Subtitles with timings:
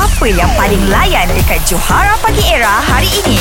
[0.00, 3.36] Apa yang paling layan dekat Johara Pagi Era hari ini?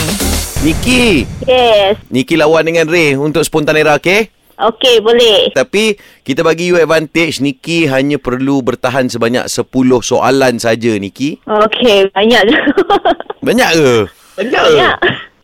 [0.59, 1.95] Niki Yes.
[2.11, 4.27] Niki lawan dengan Ray Untuk spontanera okay?
[4.59, 5.55] Okey, boleh.
[5.55, 9.71] Tapi kita bagi you advantage Niki hanya perlu bertahan sebanyak 10
[10.03, 12.57] soalan saja Niki Okey, banyak je.
[13.47, 13.93] Banyak ke?
[14.35, 14.95] banyak.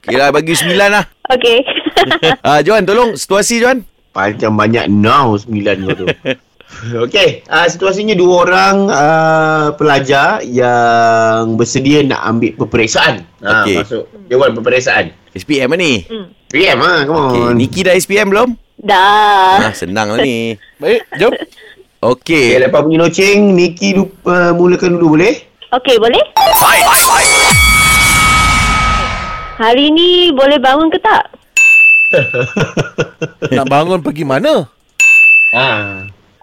[0.03, 1.63] Kira bagi 9 lah Okey.
[2.43, 6.05] Ah, Johan tolong situasi Johan Macam banyak now sembilan kau tu.
[6.85, 13.25] Okey, uh, situasinya dua orang uh, pelajar yang bersedia nak ambil peperiksaan.
[13.41, 13.81] Ha, Okey.
[13.81, 15.13] Masuk dewan peperiksaan.
[15.35, 16.07] SPM lah ni
[16.47, 17.41] PM ah, come okay.
[17.41, 17.53] on.
[17.57, 18.55] Niki dah SPM belum?
[18.79, 19.71] Dah.
[19.71, 21.31] Ah, senang lah ni Baik, jom.
[22.05, 25.41] Okey, Okay lepas bunyi loceng, Niki lupa, mulakan dulu boleh?
[25.73, 26.21] Okey, boleh?
[29.55, 31.23] Hari ni boleh bangun ke tak?
[33.57, 34.67] Nak bangun pergi mana?
[35.55, 35.67] Ha.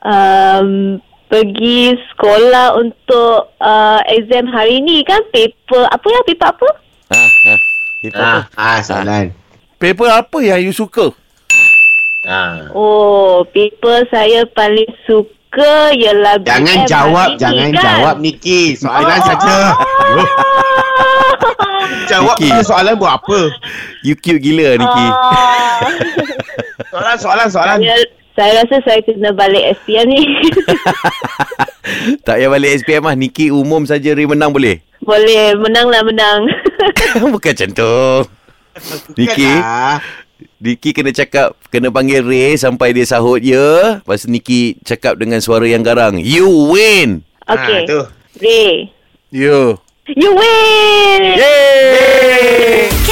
[0.02, 0.98] Um,
[1.28, 6.68] pergi sekolah untuk uh, exam hari ni kan paper apa ya paper apa?
[7.08, 7.54] ha, ha.
[8.00, 8.38] Paper apa?
[8.52, 9.24] ha, soalan.
[9.76, 11.10] Paper apa yang you suka?
[12.24, 12.68] Ha.
[12.70, 17.80] Oh, paper saya paling suka ialah Jangan BM jawab, hari ni, jangan kan?
[17.80, 18.60] jawab Niki.
[18.74, 19.56] Soalan Oh, saja.
[22.08, 22.62] jawab Niki.
[22.62, 23.38] soalan buat apa?
[24.02, 25.78] You cute gila Niki Ah.
[26.92, 27.78] Soalan, soalan, soalan.
[27.80, 30.22] saya, saya rasa saya kena balik SPM ni.
[32.22, 34.78] Tak payah balik SPM lah Niki umum saja Ray menang boleh?
[35.02, 36.46] boleh, menanglah menang.
[37.34, 37.94] Bukan macam tu
[39.18, 39.98] Niki Bukanlah.
[40.62, 45.66] Niki kena cakap Kena panggil Ray Sampai dia sahut ya Lepas Niki cakap dengan suara
[45.66, 47.82] yang garang You win Okey.
[47.82, 48.00] Ha, tu.
[48.38, 48.94] Ray.
[49.34, 49.74] Ya.
[50.06, 51.22] You win!